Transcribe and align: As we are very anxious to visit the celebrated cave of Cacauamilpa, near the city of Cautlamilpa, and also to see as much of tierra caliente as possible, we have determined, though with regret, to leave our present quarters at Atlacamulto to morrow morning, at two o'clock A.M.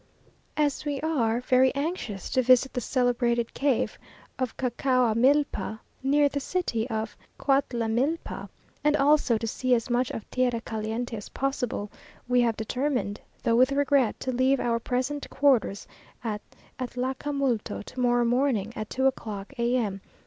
As 0.57 0.83
we 0.83 0.99
are 1.01 1.41
very 1.41 1.71
anxious 1.75 2.31
to 2.31 2.41
visit 2.41 2.73
the 2.73 2.81
celebrated 2.81 3.53
cave 3.53 3.99
of 4.39 4.57
Cacauamilpa, 4.57 5.79
near 6.01 6.27
the 6.27 6.39
city 6.39 6.89
of 6.89 7.15
Cautlamilpa, 7.37 8.49
and 8.83 8.97
also 8.97 9.37
to 9.37 9.45
see 9.45 9.75
as 9.75 9.91
much 9.91 10.09
of 10.09 10.27
tierra 10.31 10.59
caliente 10.59 11.15
as 11.15 11.29
possible, 11.29 11.91
we 12.27 12.41
have 12.41 12.57
determined, 12.57 13.21
though 13.43 13.55
with 13.55 13.71
regret, 13.73 14.19
to 14.21 14.31
leave 14.31 14.59
our 14.59 14.79
present 14.79 15.29
quarters 15.29 15.87
at 16.23 16.41
Atlacamulto 16.79 17.83
to 17.83 17.99
morrow 17.99 18.25
morning, 18.25 18.73
at 18.75 18.89
two 18.89 19.05
o'clock 19.05 19.53
A.M. 19.59 20.01